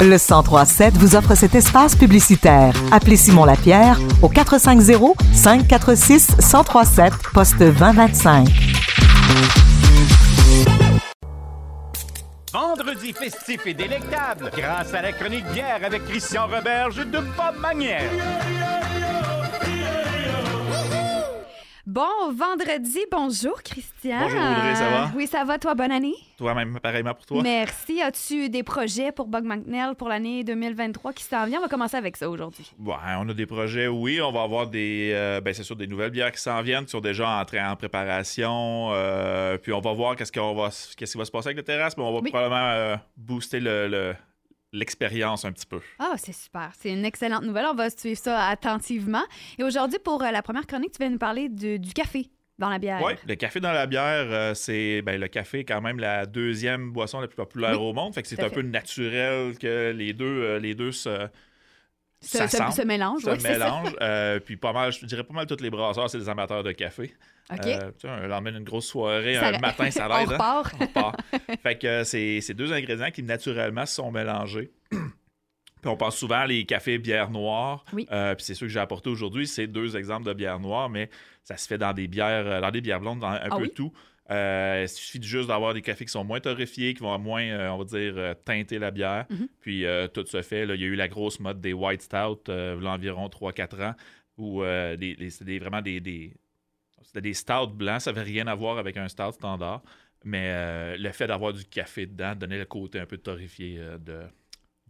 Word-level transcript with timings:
Le 0.00 0.18
1037 0.18 0.96
vous 0.98 1.16
offre 1.16 1.34
cet 1.34 1.54
espace 1.54 1.96
publicitaire. 1.96 2.74
Appelez 2.92 3.16
Simon 3.16 3.44
Lapierre 3.44 3.98
au 4.22 4.28
450 4.28 5.16
546 5.32 6.36
1037 6.38 7.12
poste 7.32 7.58
2025. 7.58 8.48
Vendredi 12.52 13.12
festif 13.12 13.66
et 13.66 13.74
délectable 13.74 14.50
grâce 14.56 14.92
à 14.94 15.02
la 15.02 15.12
chronique 15.12 15.46
bière 15.52 15.80
avec 15.84 16.04
Christian 16.06 16.46
Roberge 16.46 16.98
de 16.98 17.18
Bob 17.18 17.60
Manière. 17.60 18.10
Bon 21.94 22.32
vendredi, 22.32 22.98
bonjour 23.08 23.62
Christian. 23.62 24.18
Bonjour 24.22 24.40
Audrey, 24.40 24.74
ça 24.74 24.90
va? 24.90 25.10
Oui, 25.14 25.28
ça 25.28 25.44
va, 25.44 25.60
toi, 25.60 25.76
bonne 25.76 25.92
année? 25.92 26.16
Toi-même, 26.38 26.80
pareillement 26.80 27.14
pour 27.14 27.24
toi? 27.24 27.40
Merci. 27.40 28.02
As-tu 28.02 28.48
des 28.48 28.64
projets 28.64 29.12
pour 29.12 29.28
Bug 29.28 29.44
McNeil 29.44 29.94
pour 29.96 30.08
l'année 30.08 30.42
2023 30.42 31.12
qui 31.12 31.22
s'en 31.22 31.46
vient? 31.46 31.60
On 31.60 31.62
va 31.62 31.68
commencer 31.68 31.96
avec 31.96 32.16
ça 32.16 32.28
aujourd'hui. 32.28 32.68
Ouais, 32.80 32.94
on 33.20 33.28
a 33.28 33.32
des 33.32 33.46
projets, 33.46 33.86
oui. 33.86 34.20
On 34.20 34.32
va 34.32 34.42
avoir 34.42 34.66
des, 34.66 35.12
euh, 35.14 35.40
ben, 35.40 35.54
c'est 35.54 35.62
sûr, 35.62 35.76
des 35.76 35.86
nouvelles 35.86 36.10
bières 36.10 36.32
qui 36.32 36.40
s'en 36.40 36.60
viennent, 36.62 36.84
qui 36.84 36.90
sont 36.90 37.00
déjà 37.00 37.28
en, 37.38 37.44
train- 37.44 37.70
en 37.70 37.76
préparation. 37.76 38.88
Euh, 38.92 39.56
puis 39.58 39.72
on 39.72 39.80
va 39.80 39.92
voir 39.92 40.16
qu'est-ce, 40.16 40.32
qu'on 40.32 40.52
va, 40.52 40.70
qu'est-ce 40.96 41.12
qui 41.12 41.18
va 41.18 41.24
se 41.24 41.30
passer 41.30 41.46
avec 41.50 41.58
la 41.58 41.62
terrasse, 41.62 41.96
mais 41.96 42.02
on 42.02 42.12
va 42.12 42.18
Oui. 42.18 42.30
probablement 42.30 42.70
euh, 42.72 42.96
booster 43.16 43.60
le, 43.60 43.86
le- 43.86 44.14
l'expérience 44.74 45.44
un 45.44 45.52
petit 45.52 45.66
peu. 45.66 45.80
Ah, 45.98 46.14
c'est 46.16 46.34
super. 46.34 46.70
C'est 46.78 46.90
une 46.92 47.04
excellente 47.04 47.44
nouvelle. 47.44 47.66
On 47.70 47.74
va 47.74 47.88
suivre 47.90 48.18
ça 48.18 48.46
attentivement. 48.48 49.22
Et 49.58 49.64
aujourd'hui, 49.64 49.98
pour 50.04 50.22
euh, 50.22 50.30
la 50.30 50.42
première 50.42 50.66
chronique, 50.66 50.92
tu 50.92 50.98
vas 51.02 51.08
nous 51.08 51.18
parler 51.18 51.48
de- 51.48 51.76
du 51.78 51.92
café 51.92 52.28
dans 52.58 52.68
la 52.68 52.78
bière. 52.78 53.00
Oui, 53.04 53.12
le 53.26 53.34
café 53.34 53.58
dans 53.60 53.72
la 53.72 53.86
bière, 53.86 54.26
euh, 54.30 54.54
c'est 54.54 55.02
ben, 55.02 55.18
le 55.20 55.28
café 55.28 55.60
est 55.60 55.64
quand 55.64 55.80
même 55.80 55.98
la 55.98 56.26
deuxième 56.26 56.92
boisson 56.92 57.20
la 57.20 57.26
plus 57.28 57.36
populaire 57.36 57.80
Oui, 57.80 57.88
au 57.88 57.92
monde. 57.92 58.14
Fait 58.14 58.22
que 58.22 58.28
c'est 58.28 58.40
un 58.42 58.48
fait. 58.48 58.54
peu 58.56 58.62
naturel 58.62 59.56
que 59.58 59.92
les 59.96 60.12
deux, 60.12 60.24
euh, 60.42 60.58
les 60.58 60.74
deux 60.74 60.92
se, 60.92 61.28
Se, 62.24 62.38
se- 62.48 62.82
mélange. 62.82 63.22
oui, 63.26 63.40
ça. 63.40 63.48
mélangent. 63.50 63.96
Euh, 64.00 64.40
puis 64.40 64.56
pas 64.56 64.72
mal, 64.72 64.92
je 64.92 65.04
dirais 65.06 65.24
pas 65.24 65.34
mal 65.34 65.46
tous 65.46 65.60
les 65.60 65.70
brasseurs, 65.70 66.08
c'est 66.10 66.18
des 66.18 66.28
amateurs 66.28 66.62
de 66.62 66.72
café. 66.72 67.14
OK. 67.52 67.58
Euh, 67.66 67.90
tu 67.98 68.06
sais, 68.06 68.08
un 68.08 68.26
lendemain 68.26 68.52
d'une 68.52 68.64
grosse 68.64 68.86
soirée, 68.86 69.34
Ça- 69.34 69.48
un 69.48 69.58
matin, 69.58 69.90
ça 69.90 70.08
On 70.10 70.18
l'aide. 70.18 70.28
hein? 70.30 70.32
repart. 70.32 70.74
On 70.80 70.84
repart. 70.84 71.16
fait 71.62 71.78
que 71.78 71.86
euh, 71.86 72.04
c'est 72.04 72.40
c'est 72.40 72.54
deux 72.54 72.72
ingrédients 72.72 73.10
qui 73.10 73.22
naturellement 73.22 73.84
se 73.86 73.94
sont 73.96 74.10
mélangés. 74.10 74.70
Puis 75.84 75.92
on 75.92 75.98
pense 75.98 76.16
souvent 76.16 76.36
à 76.38 76.46
les 76.46 76.64
cafés 76.64 76.96
bières 76.96 77.30
noires. 77.30 77.84
Oui. 77.92 78.06
Euh, 78.10 78.34
puis 78.34 78.42
c'est 78.42 78.54
sûr 78.54 78.66
que 78.66 78.72
j'ai 78.72 78.80
apporté 78.80 79.10
aujourd'hui, 79.10 79.46
c'est 79.46 79.66
deux 79.66 79.98
exemples 79.98 80.26
de 80.26 80.32
bières 80.32 80.58
noires, 80.58 80.88
mais 80.88 81.10
ça 81.42 81.58
se 81.58 81.68
fait 81.68 81.76
dans 81.76 81.92
des 81.92 82.08
bières, 82.08 82.46
euh, 82.46 82.60
dans 82.62 82.70
des 82.70 82.80
bières 82.80 83.00
blondes, 83.00 83.20
dans 83.20 83.26
un 83.26 83.38
Ah 83.42 83.50
peu 83.56 83.64
oui? 83.64 83.70
tout. 83.70 83.92
Euh, 84.30 84.80
il 84.84 84.88
suffit 84.88 85.22
juste 85.22 85.48
d'avoir 85.48 85.74
des 85.74 85.82
cafés 85.82 86.06
qui 86.06 86.10
sont 86.10 86.24
moins 86.24 86.40
torréfiés, 86.40 86.94
qui 86.94 87.02
vont 87.02 87.18
moins, 87.18 87.42
euh, 87.42 87.68
on 87.68 87.76
va 87.76 87.84
dire, 87.84 88.34
teinter 88.46 88.78
la 88.78 88.90
bière. 88.90 89.26
Mhm. 89.28 89.48
Puis 89.60 89.84
tout 90.14 90.24
se 90.24 90.40
fait. 90.40 90.64
là, 90.64 90.74
il 90.74 90.80
y 90.80 90.84
a 90.84 90.86
eu 90.86 90.94
la 90.94 91.08
grosse 91.08 91.38
mode 91.38 91.60
des 91.60 91.74
White 91.74 92.00
Stout, 92.00 92.48
euh, 92.48 92.76
il 92.78 92.84
y 92.84 92.86
a 92.86 92.90
environ 92.92 93.28
3-4 93.28 93.82
ans, 93.82 93.94
où 94.38 94.62
c'était 95.28 95.58
vraiment 95.58 95.82
des, 95.82 96.00
des, 96.00 96.32
c'était 97.02 97.20
des 97.20 97.34
stouts 97.34 97.66
blancs. 97.74 98.00
Ça 98.00 98.12
n'avait 98.12 98.24
rien 98.26 98.46
à 98.46 98.54
voir 98.54 98.78
avec 98.78 98.96
un 98.96 99.08
stout 99.08 99.32
standard. 99.32 99.82
Mais 100.24 100.96
le 100.96 101.12
fait 101.12 101.26
d'avoir 101.26 101.52
du 101.52 101.66
café 101.66 102.06
dedans 102.06 102.34
donnait 102.34 102.56
le 102.58 102.64
côté 102.64 102.98
un 102.98 103.04
peu 103.04 103.18
torréfié 103.18 103.78
de, 104.00 104.22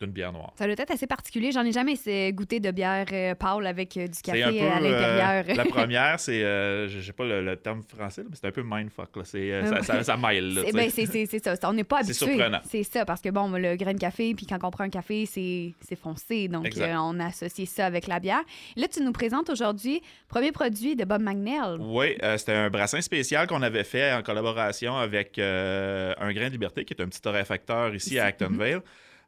d'une 0.00 0.10
bière 0.10 0.32
noire. 0.32 0.52
Ça 0.58 0.64
doit 0.64 0.74
être 0.76 0.90
assez 0.90 1.06
particulier. 1.06 1.52
J'en 1.52 1.64
ai 1.64 1.70
jamais 1.70 1.94
goûté 2.32 2.58
de 2.58 2.70
bière 2.72 3.06
euh, 3.12 3.34
pâle 3.36 3.64
avec 3.66 3.96
euh, 3.96 4.06
du 4.08 4.12
C'est 4.24 4.32
un 4.32 4.46
café 4.46 4.58
peu, 4.58 4.66
à 4.66 4.80
l'intérieur. 4.80 5.44
euh, 5.48 5.54
la 5.54 5.64
première, 5.70 6.18
c'est. 6.20 6.40
je 6.88 7.00
sais 7.00 7.12
pas 7.12 7.24
le, 7.24 7.44
le 7.44 7.56
terme 7.56 7.82
français, 7.82 8.22
mais 8.28 8.34
c'est 8.34 8.46
un 8.48 8.50
peu 8.50 8.62
mindfuck. 8.64 9.16
Là. 9.16 9.22
C'est, 9.24 9.64
ça, 9.66 9.82
ça, 9.82 10.02
ça 10.02 10.16
mêle. 10.16 10.58
C'est- 10.66 10.72
ben, 10.72 10.90
c'est 10.90 11.06
c'est- 11.06 11.26
c'est 11.26 11.44
ça. 11.44 11.54
On 11.68 11.72
n'est 11.72 11.84
pas 11.84 12.02
C'est 12.02 12.10
habitué. 12.10 12.26
surprenant. 12.36 12.60
C'est 12.68 12.82
ça, 12.82 13.04
parce 13.04 13.20
que 13.20 13.28
bon, 13.28 13.48
le 13.52 13.76
grain 13.76 13.92
de 13.92 13.98
café, 13.98 14.34
puis 14.34 14.46
quand 14.46 14.58
on 14.64 14.70
prend 14.70 14.84
un 14.84 14.90
café, 14.90 15.26
c'est 15.26 15.72
c'est 15.80 15.96
foncé. 15.98 16.48
Donc, 16.48 16.66
on 16.76 17.20
associe 17.20 17.68
ça 17.68 17.86
avec 17.86 18.06
la 18.08 18.18
bière. 18.18 18.42
Là, 18.76 18.88
tu 18.88 19.00
nous 19.02 19.12
présentes 19.12 19.48
aujourd'hui 19.50 20.00
premier 20.28 20.50
produit 20.52 20.96
de 20.96 21.04
Bob 21.04 21.22
McNeil. 21.22 21.76
Oui, 21.78 22.16
c'était 22.36 22.52
un 22.52 22.68
brassin 22.70 23.00
spécial 23.00 23.46
qu'on 23.46 23.62
avait 23.62 23.84
fait 23.84 24.12
en 24.12 24.22
collaboration 24.22 24.96
avec 24.96 25.38
Un 25.38 26.32
Grain 26.32 26.46
de 26.48 26.52
Liberté, 26.52 26.84
qui 26.84 26.94
est 26.94 27.00
un 27.02 27.06
petit 27.06 27.20
torréfacteur 27.20 27.94
ici 27.94 28.18
à 28.18 28.24
Ici, 28.24 28.28
Acton 28.28 28.48
Vale. 28.50 28.82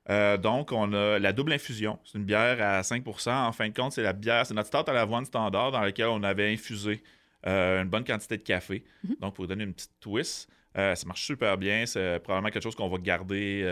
Euh, 0.09 0.37
donc, 0.37 0.71
on 0.73 0.93
a 0.93 1.19
la 1.19 1.33
double 1.33 1.53
infusion. 1.53 1.99
C'est 2.05 2.19
une 2.19 2.25
bière 2.25 2.63
à 2.63 2.83
5% 2.83 3.31
En 3.49 3.53
fin 3.53 3.69
de 3.69 3.75
compte, 3.75 3.93
c'est 3.93 4.03
la 4.03 4.13
bière, 4.13 4.47
c'est 4.47 4.55
notre 4.55 4.69
start 4.69 4.89
à 4.89 4.93
l'avoine 4.93 5.25
standard 5.25 5.73
dans 5.73 5.81
laquelle 5.81 6.07
on 6.07 6.23
avait 6.23 6.53
infusé 6.53 7.03
euh, 7.47 7.83
une 7.83 7.89
bonne 7.89 8.05
quantité 8.05 8.37
de 8.37 8.43
café. 8.43 8.85
Mhm. 9.05 9.17
Donc, 9.21 9.35
pour 9.35 9.47
donner 9.47 9.65
une 9.65 9.75
petite 9.75 9.99
twist. 10.01 10.49
Euh, 10.79 10.95
ça 10.95 11.07
marche 11.07 11.25
super 11.25 11.57
bien. 11.59 11.87
C'est 11.87 12.21
probablement 12.23 12.51
quelque 12.51 12.63
chose 12.63 12.75
qu'on 12.77 12.89
va 12.89 12.99
garder 12.99 13.65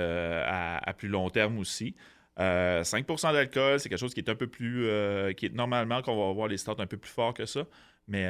à, 0.47 0.79
à 0.79 0.93
plus 0.93 1.09
long 1.09 1.29
terme 1.31 1.59
aussi. 1.59 1.95
Euh, 2.41 2.83
5% 2.83 3.33
d'alcool, 3.33 3.79
c'est 3.79 3.89
quelque 3.89 3.99
chose 4.01 4.15
qui 4.15 4.21
est 4.21 4.29
un 4.29 4.35
peu 4.35 4.47
plus. 4.49 4.89
qui 5.37 5.47
est 5.47 5.55
normalement 5.55 6.03
qu'on 6.03 6.17
va 6.17 6.31
avoir 6.31 6.49
les 6.49 6.57
starts 6.57 6.81
un 6.81 6.87
peu 6.87 6.97
plus 6.97 7.11
forts 7.11 7.35
que 7.35 7.47
ça. 7.47 7.65
Mais 8.09 8.27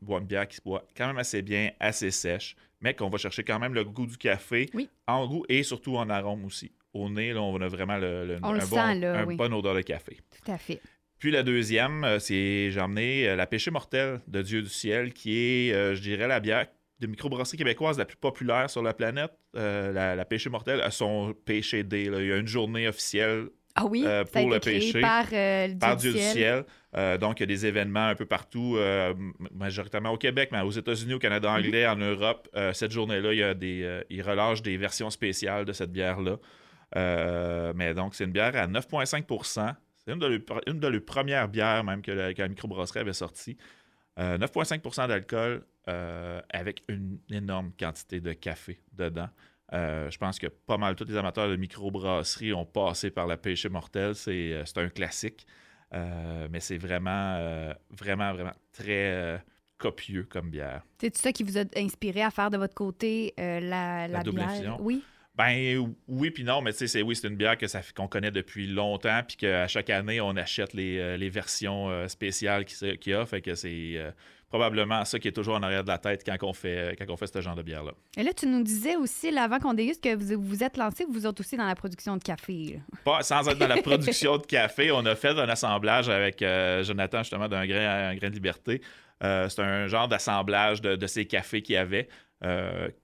boire 0.00 0.20
une 0.20 0.26
bière 0.26 0.46
qui 0.48 0.56
se 0.56 0.62
boit 0.62 0.84
quand 0.96 1.06
même 1.06 1.18
assez 1.18 1.42
bien, 1.42 1.70
assez 1.80 2.10
sèche, 2.10 2.56
mais 2.80 2.94
qu'on 2.94 3.08
va 3.08 3.18
chercher 3.18 3.42
quand 3.42 3.58
même 3.58 3.74
le 3.74 3.84
goût 3.84 4.06
du 4.06 4.16
café 4.18 4.68
Oui. 4.74 4.88
en 5.06 5.26
goût 5.26 5.44
et 5.48 5.62
surtout 5.62 5.96
en 5.96 6.08
arôme 6.10 6.44
aussi. 6.44 6.72
Au 6.94 7.08
nez, 7.08 7.32
là, 7.32 7.40
on 7.40 7.60
a 7.60 7.68
vraiment 7.68 7.96
le, 7.96 8.26
le- 8.26 8.38
On 8.42 8.48
un, 8.48 8.52
le 8.54 8.58
bon, 8.60 8.66
sent, 8.76 8.94
là, 8.96 9.20
un 9.20 9.24
oui. 9.24 9.36
bon 9.36 9.52
odeur 9.54 9.74
de 9.74 9.80
café. 9.82 10.18
Tout 10.44 10.50
à 10.52 10.58
fait. 10.58 10.80
Puis 11.18 11.30
la 11.30 11.42
deuxième, 11.42 12.04
euh, 12.04 12.18
c'est 12.18 12.70
j'ai 12.70 12.80
emmené 12.80 13.28
euh, 13.28 13.36
la 13.36 13.46
pêchée 13.46 13.70
mortelle 13.70 14.20
de 14.26 14.42
Dieu 14.42 14.60
du 14.62 14.68
ciel, 14.68 15.12
qui 15.12 15.38
est, 15.38 15.72
euh, 15.72 15.94
je 15.94 16.02
dirais, 16.02 16.26
la 16.28 16.40
bière 16.40 16.66
de 17.00 17.06
microbrasserie 17.06 17.56
québécoise 17.56 17.96
la 17.98 18.04
plus 18.04 18.16
populaire 18.16 18.68
sur 18.68 18.82
la 18.82 18.92
planète. 18.92 19.32
Euh, 19.56 19.92
la, 19.92 20.14
la 20.16 20.24
pêchée 20.24 20.50
mortelle 20.50 20.80
a 20.80 20.90
son 20.90 21.32
pêché 21.44 21.82
day. 21.84 22.04
là. 22.10 22.20
Il 22.20 22.26
y 22.28 22.32
a 22.32 22.36
une 22.36 22.46
journée 22.46 22.86
officielle 22.88 23.46
Ah 23.74 23.86
oui, 23.86 24.04
Euh, 24.06 24.24
pour 24.24 24.50
le 24.50 24.60
péché, 24.60 25.00
par, 25.00 25.26
euh, 25.32 25.68
Dieu 25.96 26.12
du 26.12 26.18
ciel. 26.18 26.64
Euh, 26.96 27.16
donc, 27.18 27.40
il 27.40 27.42
y 27.42 27.44
a 27.44 27.46
des 27.46 27.66
événements 27.66 28.06
un 28.08 28.14
peu 28.14 28.26
partout, 28.26 28.76
majoritairement 29.52 30.10
au 30.10 30.18
Québec, 30.18 30.50
mais 30.52 30.60
aux 30.60 30.70
États-Unis, 30.70 31.14
au 31.14 31.18
Canada 31.18 31.50
Mhm. 31.50 31.56
anglais, 31.64 31.86
en 31.86 31.96
Europe. 31.96 32.48
Cette 32.72 32.92
journée-là, 32.92 33.32
il 33.32 33.38
y 33.38 33.42
a 33.42 33.54
des, 33.54 34.02
ils 34.10 34.22
relâchent 34.22 34.62
des 34.62 34.76
versions 34.76 35.10
spéciales 35.10 35.64
de 35.64 35.72
cette 35.72 35.90
bière-là. 35.92 36.36
Euh, 36.96 37.72
mais 37.74 37.94
donc, 37.94 38.14
c'est 38.14 38.24
une 38.24 38.32
bière 38.32 38.54
à 38.56 38.66
9,5% 38.66 39.74
C'est 39.96 40.12
une 40.12 40.18
de, 40.18 40.26
leurs, 40.26 40.60
une 40.66 40.80
de 40.80 40.88
leurs 40.88 41.04
premières 41.04 41.48
bières, 41.48 41.84
même, 41.84 42.02
que 42.02 42.12
la, 42.12 42.34
que 42.34 42.42
la 42.42 42.48
microbrasserie 42.48 43.00
avait 43.00 43.12
sortie. 43.12 43.56
Euh, 44.18 44.36
9,5% 44.38 45.08
d'alcool 45.08 45.64
euh, 45.88 46.40
avec 46.50 46.82
une 46.88 47.18
énorme 47.30 47.72
quantité 47.78 48.20
de 48.20 48.32
café 48.32 48.80
dedans. 48.92 49.28
Euh, 49.72 50.10
je 50.10 50.18
pense 50.18 50.38
que 50.38 50.48
pas 50.48 50.76
mal 50.76 50.94
tous 50.96 51.04
les 51.04 51.16
amateurs 51.16 51.48
de 51.48 51.56
microbrasserie 51.56 52.52
ont 52.52 52.66
passé 52.66 53.10
par 53.10 53.26
la 53.26 53.36
pêche 53.36 53.64
mortelle. 53.66 54.14
C'est 54.14 54.62
un 54.76 54.88
classique. 54.88 55.46
Euh, 55.94 56.48
mais 56.50 56.60
c'est 56.60 56.78
vraiment, 56.78 57.36
euh, 57.38 57.72
vraiment, 57.90 58.32
vraiment 58.32 58.52
très 58.72 59.42
copieux 59.78 60.24
comme 60.24 60.50
bière. 60.50 60.82
C'est 61.00 61.16
ça 61.16 61.32
qui 61.32 61.42
vous 61.42 61.58
a 61.58 61.64
inspiré 61.76 62.22
à 62.22 62.30
faire 62.30 62.50
de 62.50 62.58
votre 62.58 62.74
côté 62.74 63.34
la, 63.36 64.08
la, 64.08 64.22
double 64.22 64.38
bière? 64.38 64.48
infusion? 64.50 64.76
Oui. 64.80 65.02
Ben 65.34 65.94
oui 66.08 66.30
puis 66.30 66.44
non, 66.44 66.60
mais 66.60 66.72
tu 66.72 66.78
sais, 66.80 66.86
c'est 66.88 67.02
oui, 67.02 67.16
c'est 67.16 67.26
une 67.28 67.36
bière 67.36 67.56
que 67.56 67.66
ça 67.66 67.80
qu'on 67.94 68.06
connaît 68.08 68.30
depuis 68.30 68.66
longtemps, 68.66 69.22
puis 69.26 69.36
qu'à 69.38 69.66
chaque 69.66 69.88
année, 69.88 70.20
on 70.20 70.36
achète 70.36 70.74
les, 70.74 70.98
euh, 70.98 71.16
les 71.16 71.30
versions 71.30 71.88
euh, 71.88 72.06
spéciales 72.08 72.64
qu'il 72.66 72.98
y 73.06 73.14
a. 73.14 73.24
Fait 73.24 73.40
que 73.40 73.54
c'est 73.54 73.92
euh, 73.96 74.10
probablement 74.50 75.02
ça 75.06 75.18
qui 75.18 75.28
est 75.28 75.32
toujours 75.32 75.54
en 75.54 75.62
arrière 75.62 75.84
de 75.84 75.88
la 75.88 75.96
tête 75.96 76.22
quand 76.26 76.36
on 76.46 76.52
fait, 76.52 76.94
quand 76.98 77.06
on 77.10 77.16
fait 77.16 77.32
ce 77.32 77.40
genre 77.40 77.54
de 77.54 77.62
bière-là. 77.62 77.92
Et 78.18 78.22
là, 78.22 78.34
tu 78.34 78.46
nous 78.46 78.62
disais 78.62 78.96
aussi, 78.96 79.30
là, 79.30 79.44
avant 79.44 79.58
qu'on 79.58 79.72
déguste, 79.72 80.04
que 80.04 80.14
vous 80.14 80.42
vous 80.42 80.62
êtes 80.62 80.76
lancé, 80.76 81.06
vous 81.10 81.24
autres 81.24 81.40
aussi, 81.40 81.56
dans 81.56 81.66
la 81.66 81.74
production 81.74 82.18
de 82.18 82.22
café. 82.22 82.78
Pas, 83.02 83.22
sans 83.22 83.48
être 83.48 83.56
dans 83.58 83.68
la 83.68 83.80
production 83.82 84.36
de 84.36 84.44
café, 84.44 84.92
on 84.92 85.06
a 85.06 85.14
fait 85.16 85.30
un 85.38 85.48
assemblage 85.48 86.10
avec 86.10 86.42
euh, 86.42 86.84
Jonathan, 86.84 87.20
justement, 87.22 87.48
d'un 87.48 87.66
grain, 87.66 88.10
un 88.10 88.14
grain 88.16 88.28
de 88.28 88.34
liberté. 88.34 88.82
Euh, 89.24 89.48
c'est 89.48 89.62
un 89.62 89.86
genre 89.86 90.08
d'assemblage 90.08 90.82
de, 90.82 90.96
de 90.96 91.06
ces 91.06 91.24
cafés 91.24 91.62
qu'il 91.62 91.76
y 91.76 91.78
avait. 91.78 92.08
euh, 92.44 92.88
qui, 92.88 93.01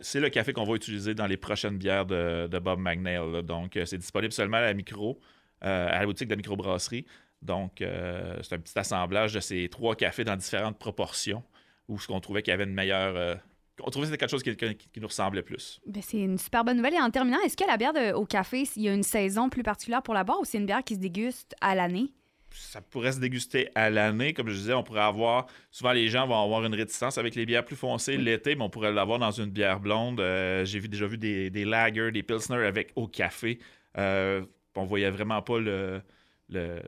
c'est 0.00 0.20
le 0.20 0.28
café 0.30 0.52
qu'on 0.52 0.64
va 0.64 0.74
utiliser 0.74 1.14
dans 1.14 1.26
les 1.26 1.36
prochaines 1.36 1.78
bières 1.78 2.06
de, 2.06 2.58
Bob 2.58 2.80
McNeil. 2.80 3.42
Donc, 3.42 3.76
euh, 3.76 3.84
c'est 3.84 3.98
disponible 3.98 4.32
seulement 4.32 4.58
à 4.58 4.62
la 4.62 4.74
micro, 4.74 5.20
euh, 5.64 5.88
à 5.88 6.00
la 6.00 6.06
boutique 6.06 6.28
de 6.28 6.32
la 6.32 6.36
microbrasserie. 6.36 7.06
Donc, 7.40 7.80
euh, 7.80 8.36
c'est 8.42 8.54
un 8.54 8.58
petit 8.58 8.78
assemblage 8.78 9.34
de 9.34 9.40
ces 9.40 9.68
trois 9.68 9.94
cafés 9.94 10.24
dans 10.24 10.36
différentes 10.36 10.78
proportions, 10.78 11.42
où 11.88 11.98
ce 11.98 12.06
qu'on 12.08 12.20
trouvait 12.20 12.42
qu'il 12.42 12.50
y 12.50 12.54
avait 12.54 12.64
une 12.64 12.74
meilleure. 12.74 13.40
on 13.80 13.90
trouvait 13.90 14.06
que 14.06 14.12
c'était 14.12 14.18
quelque 14.18 14.30
chose 14.30 14.42
qui, 14.42 15.00
nous 15.00 15.06
ressemblait 15.06 15.42
plus. 15.42 15.80
Ben, 15.86 16.02
c'est 16.02 16.18
une 16.18 16.38
super 16.38 16.64
bonne 16.64 16.78
nouvelle. 16.78 16.94
Et 16.94 17.00
en 17.00 17.10
terminant, 17.10 17.38
est-ce 17.44 17.56
que 17.56 17.66
la 17.66 17.76
bière 17.76 17.92
au 18.16 18.26
café, 18.26 18.64
il 18.76 18.82
y 18.82 18.88
a 18.88 18.92
une 18.92 19.04
saison 19.04 19.48
plus 19.48 19.62
particulière 19.62 20.02
pour 20.02 20.14
la 20.14 20.24
boire 20.24 20.40
ou 20.40 20.44
c'est 20.44 20.58
une 20.58 20.66
bière 20.66 20.82
qui 20.82 20.94
se 20.94 21.00
déguste 21.00 21.54
à 21.60 21.74
l'année? 21.74 22.12
Ça 22.50 22.80
pourrait 22.80 23.12
se 23.12 23.20
déguster 23.20 23.68
à 23.74 23.90
l'année. 23.90 24.32
Comme 24.34 24.48
je 24.48 24.54
disais, 24.54 24.72
on 24.74 24.82
pourrait 24.82 25.00
avoir. 25.02 25.46
Souvent, 25.70 25.92
les 25.92 26.08
gens 26.08 26.26
vont 26.26 26.42
avoir 26.42 26.64
une 26.64 26.74
réticence 26.74 27.18
avec 27.18 27.34
les 27.34 27.46
bières 27.46 27.64
plus 27.64 27.76
foncées 27.76 28.16
l'été, 28.16 28.54
mais 28.56 28.62
on 28.64 28.70
pourrait 28.70 28.92
l'avoir 28.92 29.18
dans 29.18 29.30
une 29.30 29.50
bière 29.50 29.80
blonde. 29.80 30.20
Euh, 30.20 30.64
J'ai 30.64 30.80
déjà 30.80 31.06
vu 31.06 31.18
des, 31.18 31.50
des 31.50 31.64
lagers, 31.64 32.10
des 32.12 32.22
pilsner 32.22 32.56
avec 32.66 32.92
au 32.96 33.06
café. 33.06 33.58
Euh, 33.96 34.44
on 34.74 34.84
voyait 34.84 35.10
vraiment 35.10 35.42
pas 35.42 35.58
le, 35.58 36.00
le- 36.48 36.82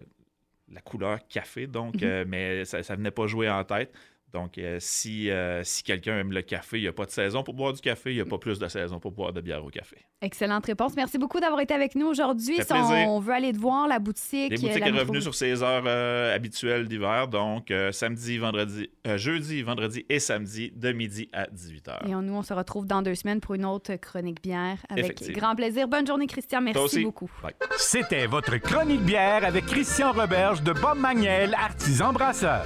la 0.72 0.80
couleur 0.80 1.18
café, 1.28 1.66
donc, 1.66 2.02
Mhm. 2.02 2.08
euh, 2.08 2.24
mais 2.28 2.64
ça, 2.64 2.82
ça 2.82 2.94
venait 2.94 3.10
pas 3.10 3.26
jouer 3.26 3.50
en 3.50 3.64
tête. 3.64 3.92
Donc, 4.32 4.58
euh, 4.58 4.76
si, 4.80 5.28
euh, 5.30 5.62
si 5.64 5.82
quelqu'un 5.82 6.18
aime 6.18 6.32
le 6.32 6.42
café, 6.42 6.78
il 6.78 6.82
n'y 6.82 6.88
a 6.88 6.92
pas 6.92 7.04
de 7.06 7.10
saison 7.10 7.42
pour 7.42 7.54
boire 7.54 7.72
du 7.72 7.80
café, 7.80 8.10
il 8.12 8.14
n'y 8.16 8.20
a 8.20 8.24
pas 8.24 8.38
plus 8.38 8.58
de 8.58 8.68
saison 8.68 9.00
pour 9.00 9.10
boire 9.12 9.32
de 9.32 9.40
bière 9.40 9.64
au 9.64 9.70
café. 9.70 9.96
Excellente 10.22 10.66
réponse. 10.66 10.94
Merci 10.96 11.18
beaucoup 11.18 11.40
d'avoir 11.40 11.60
été 11.60 11.74
avec 11.74 11.94
nous 11.94 12.06
aujourd'hui. 12.06 12.56
Si 12.60 12.64
plaisir. 12.64 13.08
on 13.08 13.18
veut 13.20 13.32
aller 13.32 13.52
te 13.52 13.58
voir, 13.58 13.88
la 13.88 13.98
boutique. 13.98 14.50
Boutiques 14.50 14.68
la 14.80 14.86
est 14.86 14.90
micro- 14.92 14.98
revenue 15.00 15.20
sur 15.22 15.34
ses 15.34 15.62
heures 15.62 15.82
euh, 15.86 16.34
habituelles 16.34 16.86
d'hiver, 16.88 17.26
donc 17.28 17.70
euh, 17.70 17.90
samedi, 17.92 18.38
vendredi, 18.38 18.88
euh, 19.06 19.16
jeudi, 19.18 19.62
vendredi 19.62 20.04
et 20.08 20.18
samedi 20.20 20.70
de 20.76 20.92
midi 20.92 21.28
à 21.32 21.46
18h. 21.46 22.08
Et 22.08 22.14
on- 22.14 22.22
nous, 22.22 22.34
on 22.34 22.42
se 22.42 22.52
retrouve 22.54 22.86
dans 22.86 23.02
deux 23.02 23.14
semaines 23.14 23.40
pour 23.40 23.54
une 23.54 23.64
autre 23.64 23.96
chronique 23.96 24.42
bière 24.42 24.76
avec 24.90 25.20
grand 25.32 25.56
plaisir. 25.56 25.88
Bonne 25.88 26.06
journée, 26.06 26.26
Christian. 26.26 26.58
Toi 26.60 26.64
Merci 26.66 26.84
aussi. 26.84 27.02
beaucoup. 27.02 27.30
C'était 27.78 28.26
votre 28.26 28.56
chronique 28.58 29.02
bière 29.02 29.44
avec 29.44 29.66
Christian 29.66 30.12
Roberge 30.12 30.62
de 30.62 30.72
Bob 30.72 30.98
Magnel, 30.98 31.54
artisan 31.54 32.12
brasseur. 32.12 32.64